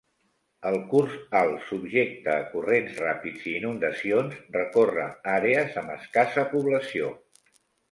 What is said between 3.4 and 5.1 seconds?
i inundacions, recorre